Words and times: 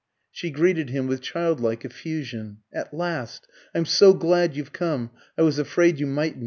She 0.31 0.49
greeted 0.49 0.89
him 0.89 1.05
with 1.05 1.21
childlike 1.21 1.85
effusion. 1.85 2.61
"At 2.73 2.91
last! 2.91 3.47
I'm 3.75 3.85
so 3.85 4.15
glad 4.15 4.55
you've 4.55 4.73
come 4.73 5.11
I 5.37 5.43
was 5.43 5.59
afraid 5.59 5.99
you 5.99 6.07
mightn't. 6.07 6.39